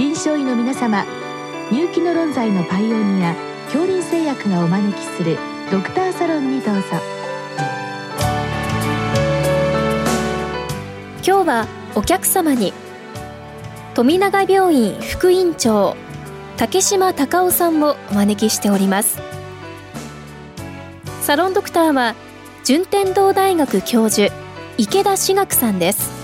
[0.00, 1.04] 臨床医の皆様
[1.70, 3.34] 入気の論剤のパイオニア
[3.66, 5.36] 恐林製薬がお招きする
[5.70, 6.82] ドクターサロンにどうぞ。
[11.22, 12.72] 今日はお客様に
[13.92, 15.94] 富永病院副院長
[16.56, 19.20] 竹島隆夫さんをお招きしております。
[21.20, 22.14] サロンドクターは
[22.64, 24.34] 順天堂大学教授
[24.78, 26.19] 池田志学さんです。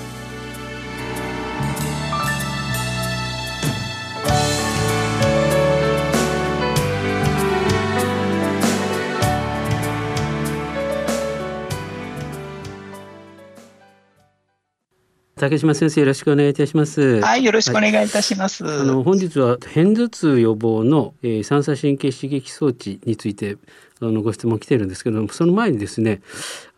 [15.38, 17.20] 竹島先生よろしくお願いいたします。
[17.20, 18.64] はい、よろしくお願いいたします。
[18.64, 23.58] はい、あの本日は片頭痛予防の、えー、三叉神経刺激装置について
[24.00, 26.22] あのご質問来てるんですけども、その前にですね、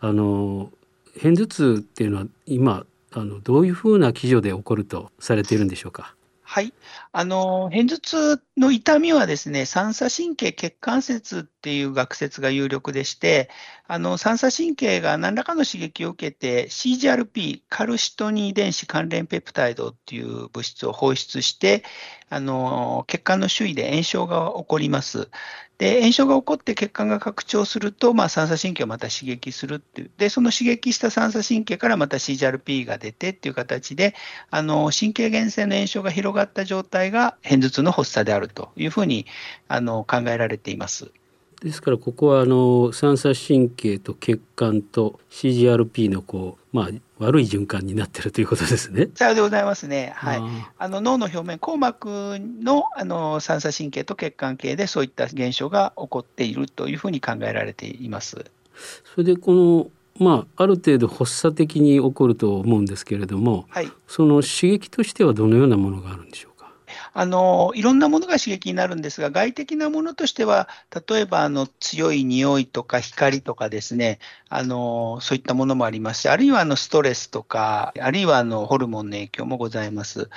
[0.01, 0.73] あの
[1.23, 6.17] 片頭痛っていうのは今あのどういうふうな基準で起こるとされているんでしょうか？
[6.51, 6.73] はい。
[7.13, 13.51] あの、片頭痛の痛みはですね、三叉神経血管節っていう学説が有力でして、
[13.87, 21.85] あの、三叉神経が何らかの刺激を受けて CGRP、カルシトニ遺伝子関連ペプタイドっていう物質を放出して、
[22.31, 25.29] あの、血管の周囲で炎症が起こります。
[25.79, 30.11] で、炎症が起こって血管が拡張すると、まあ、三叉神経をまた刺激するっていう。
[30.19, 34.17] で、その刺激した三叉神経からまた CGRP が出てっていう形で、
[34.51, 39.27] あの、神経原性の炎症が広がった状態が片頭痛の発作であるというふうに
[39.69, 41.13] あの考えられています。
[41.63, 49.09] ですからここはあの三叉神経と血管と CGRP のこう、まあ、悪い循環になっているということですね。
[49.15, 50.13] さようでございますね。
[50.15, 50.41] はい。
[50.79, 58.45] あの脳の表面、硬膜のあの三叉神経と血管系でそういった現象が起こっているというふうに考えられています。
[59.15, 66.48] それでこのまあ、ある程度発作的に起こると思うんですけれども、はい、その刺激としてはどのようなものがあるんでしょう
[67.21, 70.69] あのいろんなものが刺激になるんですが、外的なものとしては、
[71.09, 80.31] 例えばあの強い匂いとか光とかですね、あのそういったものもありますし、あるいはあのストレスとか、あるいはあのホルモンの影響もございます。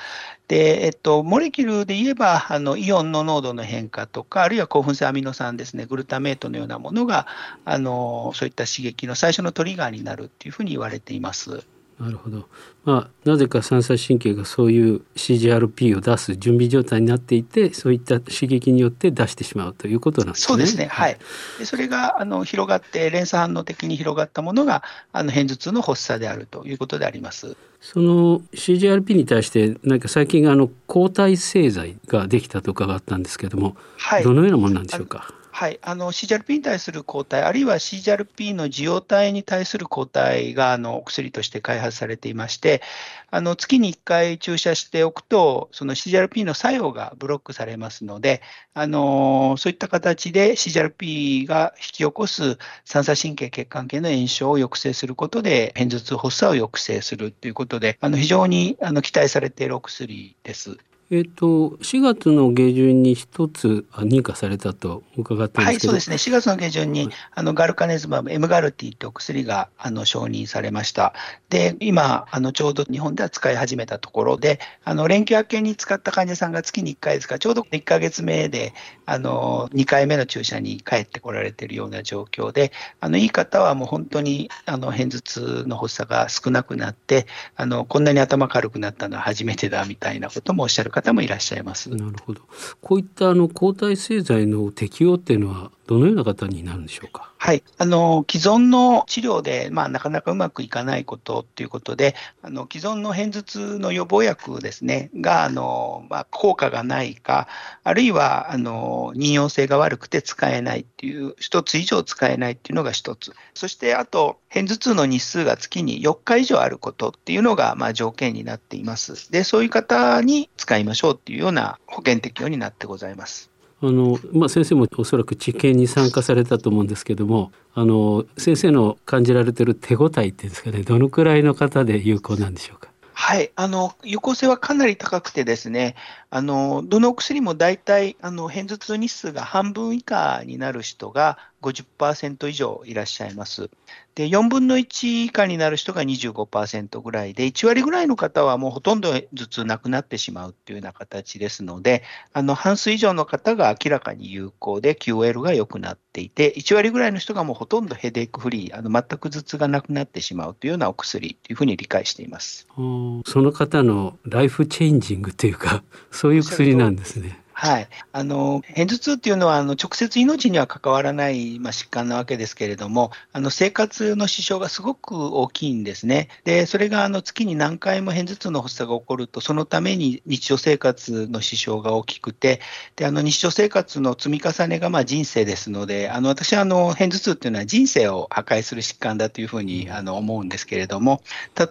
[0.48, 7.28] で、えっと、モレキュルで言えば、あのイオンの濃度の変化とか、あるいは興奮性アミノ酸ですね、グルタメートのようなものが、
[7.64, 11.64] あのそういった刺激の最初のトリガーになるっていうふうに言われています。
[12.02, 12.48] なるほど。
[12.84, 20.48] まあ、なぜか三叉神経がそういう CGRP を出す準備状態になっていてそういった刺激によって出してしまうということなんですね。
[20.48, 21.18] そうですね、はい、
[21.60, 24.82] でそれがあの広がって連鎖反応的に広がったものが
[25.14, 27.56] あの片頭痛の発作であるということであります。
[27.82, 35.32] その CGRP に対して何か最近あの抗体製剤ができたと伺ったんですけれども、はい、どのようなものなんでしょうか？
[35.62, 42.82] はい、あの CGRP に対する抗体、あるいは CGRP の受容体に対する抗体があのお薬として開発されていまして、
[43.30, 48.42] あの月に1回注射しておくと、その CGRP の作用がブロックされますので、
[48.74, 60.80] あのそういった形で CGRP が引き起こす三叉神経血管系の炎症を抑制することで、片頭痛発作を抑制するということで、あの非常にあの期待されているお薬です。
[61.14, 66.16] えっ、と4月の下旬に一つ認可されたと伺ってはい、そうですね。
[66.16, 71.14] 4月の下旬に、あのガルカネズマブ、エムガルティってお薬があの承認されました。
[71.50, 78.74] で、今あのちょうど日本では使い始めたところで、あの連休明けに使った患者さんが月に1回ですから、ちょうど1ヶ月目で
[79.06, 82.72] あの2回目の注射に帰ってこられているような状況で、
[83.02, 87.28] あのいい方はもう本当にあの片頭痛の発作が少なくなって、
[87.58, 91.90] あのこんなに頭軽くなったのは初めてだみたいなこともおっしゃる方方もいらっしゃいます。
[91.90, 92.42] なるほど。
[92.82, 97.32] こういったあの抗体製剤の適用っていうのはどのような方になるんでしょうか？
[97.38, 107.48] はい、あの既存の治療で、まあ、なかなかうまくいかないことということで、あの既存の片頭痛の予防薬ですねがあの、まあ、効果がないか、
[107.84, 119.32] あるいはあの妊用性が悪くて使えないっていう、一つ以上使えないっていうのが一つ、そしてあと、片頭痛の日数が月に4日以上あることっていうのが、まあ、条件になっています。
[119.32, 123.50] で、そういう方に使いましょうっていうような保険適用になってございます。
[123.84, 132.90] あのまあ、先生もおそらく治験に参加されたと思うんですけどもあの先生の感じられてる手応えっていうんですかねどのくらいの方で有効なんでしょうか？
[133.14, 135.96] はい、あの有効性はかなり高くてですね、
[136.30, 143.70] あのどの薬も大体あの片頭痛日数が半分以下になる人が50%以上いらっしゃいます。
[144.16, 152.04] で、4分の1以下になる人が25%ぐらいで、1割ぐらいの方はもうほとんど頭痛なくなってしまうっていうような形ですので、
[152.34, 162.68] あの、半数以上の方が明らかに有効で QOL が良くなっていて、1割ぐらいの人がもうほとんどヘデークフリー、あの、全く頭痛がなくなってしまうというようなお薬というふうに理解しています。
[162.76, 167.40] その方のライフチェンジングというか、そういう薬なんですね。
[167.64, 167.90] はい。
[168.12, 176.30] あの、片頭痛っていうのは、あの、直接命には関わらない、まあ、疾患なわけですけれども、あの、生活の支障がすごく大きいんですね。
[176.44, 182.62] で、それが、あの、月に何回も片頭痛の発作が起こると、そのために日常生活の支障が大きくて、
[182.96, 191.22] で、あの、日常生活の積み重ねが、まあ、人生ですので、あの、私は、あの、片頭痛っていうのは人生を破壊する疾患だというふうに、あの、思うんですけれども、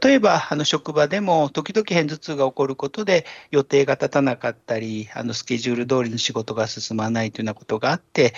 [0.05, 8.35] 例えば、あの、職場でも、時々片頭痛が起こることで、予定が立たなかったり、あの、スケジュールル通りの仕事が進まないというようなことがあって、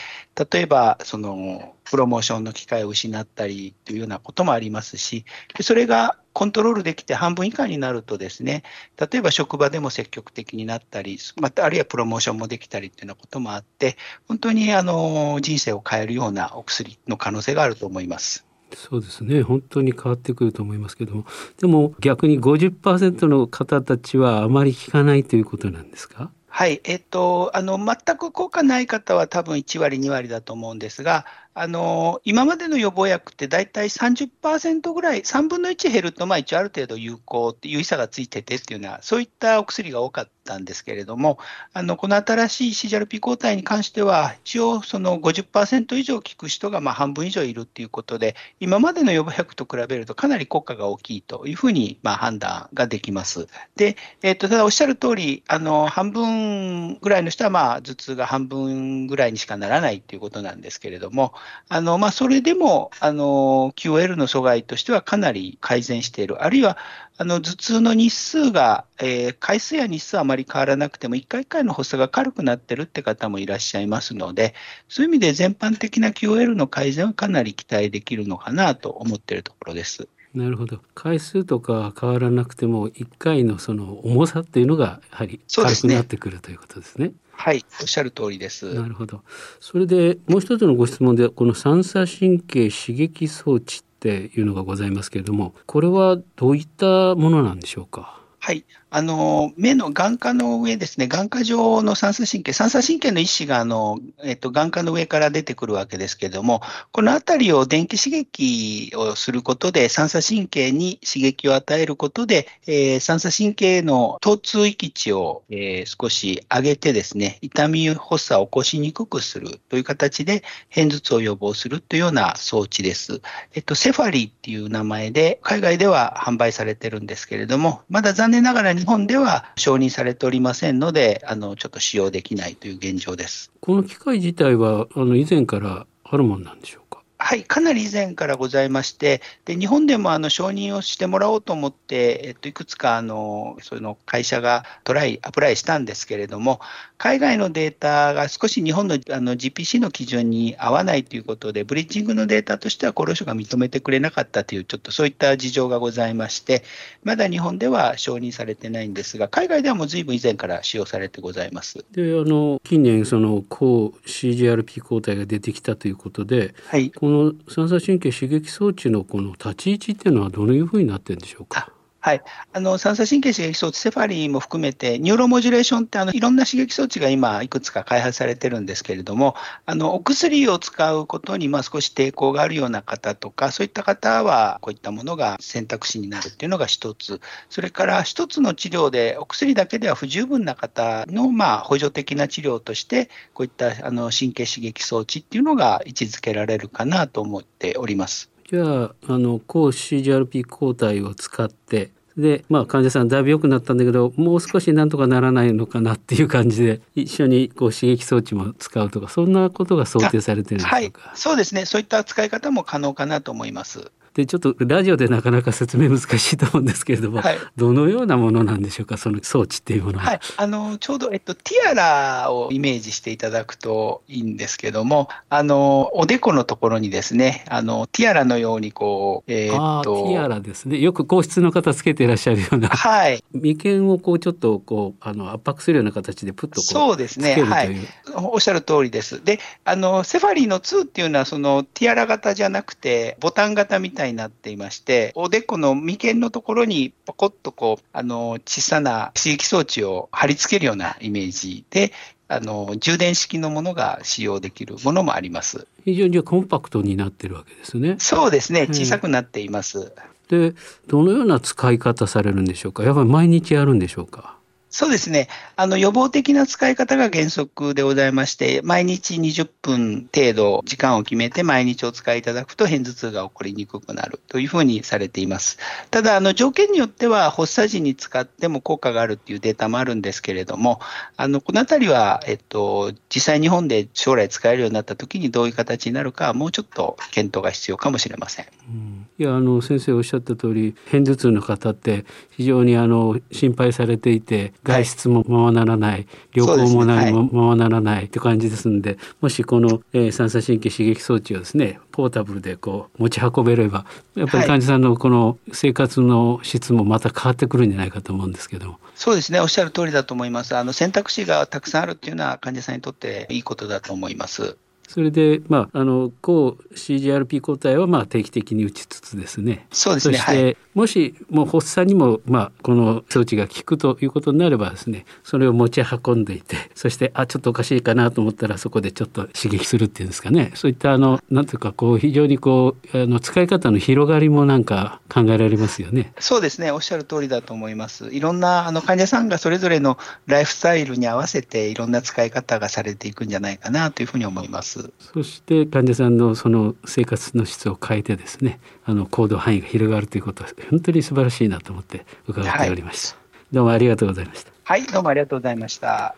[0.50, 5.24] 例えば、その、プロモーションの機会を失ったりというようなこともありますし、
[5.60, 8.62] それがコントロールできて半分以下になるとですね、
[8.98, 13.96] 例えば職場でも積極的になったり、またあるいはプロモーションもできたりというようなこともあって、
[14.28, 18.46] 本当にあの人生を変えるようなお薬の可能性があると思います。
[18.74, 19.42] そうですね。
[19.42, 21.26] 本当に変わってくると思いますけども。
[21.60, 26.30] でも逆に50%の方たちはあまり効かないということなんですか？
[26.54, 41.38] はい、えっと、あの全く効果ない方は多分1割、2割だと思うんですが、あの今までの予防薬って大体30%ぐらい、3分の1減ると、まあ、一応ある程度有効、有意差がついててっていうのは、そういったお薬が多かったんですけれども、
[41.74, 53.46] あのこの新しい CGRP 抗体に関しては、一応その50%以上効く人がまあ半分以上いるっていうことで、今までの予防薬と比べるとかなり効果が大きいというふうにまあ判断ができます。
[53.76, 61.34] で、えー、とただおっしゃる通り、あの半分ぐらいの人はまあ頭痛が半分ぐらいにしかならないということなんですけれども、
[61.68, 66.42] あの、まあ、それでも、あの、QOL の阻害としてはかなり改善している。
[66.44, 66.76] あるいは、
[67.18, 74.54] あの、頭痛の日数が、えー、回数や日数はあまり変わらなくても、1回1回の発作が軽くなってるって方もいらっしゃいますので、
[74.88, 80.08] そういう意味で全般的な QOL の改善はかなり期待できるのかなと思っているところです。
[80.34, 87.12] なるほど回数とか変わらなくても1回のその重さっていうのがやはり軽くなってくる、ということですね。
[87.44, 88.72] はい、おっしゃる通りです。
[88.72, 89.22] なるほど。
[89.58, 98.20] それでもう一つのご質問でこの三叉神経刺激装置っていうのがございますけれども、これはどういったものなんでしょうか？
[98.38, 98.64] はい。
[98.94, 106.60] あの、目の眼下の上ですね、眼下上の三叉神経、三叉神経の一種が、あの、えっと、眼下の上から出てくるわけですけれども、
[106.90, 123.22] このあたりを電気刺激をすることで、三叉神経に刺激を与えることで、えー、三叉神経の疼痛域値を、えー、少し上げてですね、痛み発作を起こしにくくするという形で、片頭痛を予防するというような装置です。
[123.54, 133.52] えっと、セファリーっていう名前で、海外では販売されてるんですけれども、まだ残念ながら日本では承認されておりませんので、あのちょっと使用できないという現状です。
[133.60, 136.82] この機械自体はあの以前からあるものなんでしょう
[137.24, 146.60] はい、かなり以前からございまして、で日本でもあの承認をしてもらおうと思って、えっと、いくつかあのその会社がトライ、アプライしたんですけれども、
[147.02, 156.62] 海外のデータが少し日本のあの GPC の基準に合わないということで、ブリッジングのデータとしては厚労省が認めてくれなかったという、ちょっとそういった事情がございまして、
[157.02, 161.84] まだ日本では承認されてないんですが、海外ではもうずいぶん以前から使用されてございます。
[161.90, 171.72] であの近年、その抗 CGRP 抗体が出てきたということで、はい、この三叉神経刺激装置のこの立ち位置っていうのはどういうふうになってるんでしょうか？
[172.04, 172.22] はい、
[172.52, 198.31] あの三叉神経刺激装置、セファリーも含めて、ニューロモジュレーションってあのいろんな刺激装置が今、いくつか開発されてるんですけれども、あのお薬を使うことにまあ少し抵抗があるような方とか、そういった方は、こういったものが選択肢になるっていうのが一つ、それから一つの治療で、お薬だけでは不十分な方のまあ補助的な治療として、こういったあの神経刺激装置っていうのが位置づけられるかなと思っております。
[198.52, 213.90] じゃああの抗 CGRP 抗体を使ってでまあ患者さんだいぶ良くなったんだけどもう少しなんとかならないのかなっていう感じで一緒にこう刺激装置も使うとかそんなことが想定されてるんでしょうか、はい、そうですねそういった使い方も可能かなと思います。
[214.14, 218.98] でちょっとラジオでなかなか説明難しいと思うんですけれども、はい、どのようなものなんでしょうか？
[218.98, 220.04] その装置っていうものは。
[220.04, 230.78] はい、あのちょうど、えっと、ティアラをイメージしていただくといいんですけどもあのおでこのところにですねあのティアラのようにこう、えー、っとティアラですね。
[230.78, 237.42] よく皇室の方つけていらっしゃるような、はい、眉間をこうちょっとこうあの圧迫するような形でプッとこうそうですね。
[237.42, 237.74] はい。
[238.14, 239.24] おっしゃる通りです。
[239.24, 251.92] であのセファリーの2っていうのはそのティアラ型じゃなくてボタン型みたいになっていましておでこの眉間のところにポコッとこうあの小さな刺激装置を貼り付けるようなイメージで
[252.28, 255.66] あの充電式のものが使用できるものもあります。
[255.84, 257.96] 非常にコンパクトになってるわけですね。
[257.98, 258.68] そうですね。
[258.68, 259.92] 小さくなっています。
[260.28, 260.54] で、
[260.86, 262.84] どのような使い方されるんでしょうか？
[262.84, 264.38] やっぱり毎日やるんでしょうか？
[264.72, 265.28] そうですね。
[265.54, 275.58] あの、予防的な使い方が原則でございまして、毎日20分程度時間を決めて毎日お使いいただくと片頭痛が起こりにくくなるというふうにされています。
[275.90, 280.80] ただ、あの、条件によっては発作時に使っても効果があるっていうデータもあるんですけれども、
[281.18, 288.46] あの、このあたりは、えっと、実際日本で将来使えるようになった時にどういう形になるか、もうちょっと検討が必要かもしれません。
[288.70, 309.40] うんいやあの先生おっしゃった通り片頭痛の方って非常にあの心配されていて外出もままならない、はい、旅行も何もままならないって感じですんで、もしこの、えー、三叉神経刺激装置をですねポータブルでこう持ち運べればやっぱり患者さんのこの生活の質もまた変わってくるんじゃないかと思うんですけどそうですね。
[309.40, 310.54] おっしゃる通りだと思います。
[310.56, 314.56] あの選択肢がたくさんあるっていうのは患者さんにとっていいことだと思います
[314.92, 336.12] それで、まあ、あの抗 CGRP 抗体はまあ定期的に打ちつつですねそうですねそして、はい、もしもう発作にも、まあ、この装置が効くということになればですねそれを持ち運んでいてそしてあちょっとおかしいかなと思ったらそこでちょっと刺激するっていうんですかねそういったあのなんていうかこう非常にこうあの使い方の広がりもなんか考えられますよね。
[336.18, 338.12] そうですねおっしゃる通りだと思います。
[338.12, 344.48] いろんなあの患者さんがそれぞれのライフスタイルに合わせていろんな使い方がされていくんじゃないかなというふうに思い
[344.88, 345.12] ます。
[345.12, 354.52] そして患者さんのその生活の質を変えてですねあの行動範囲が広がるということは本当に素晴らしいなと思って伺っておりました、はい、どうもありがとうございました。
[354.64, 356.14] はいどうもありがとうございました。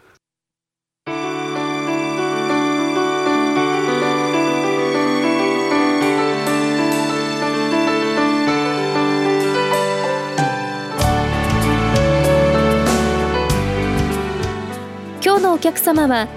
[15.25, 16.29] 今日のお客様は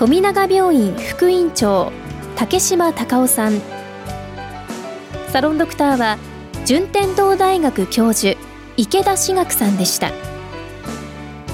[0.00, 1.92] 富永病院副院長
[2.34, 3.60] 竹島隆夫さん。
[5.28, 6.16] サロンドクターは
[6.64, 8.40] 順天堂大学教授
[8.78, 10.10] 池田志学さんでした。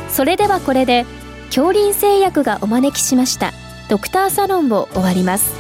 [0.08, 1.06] それではこれで
[1.46, 3.52] 恐林製薬がお招きしました
[3.88, 5.55] ドクターサロンを終わります。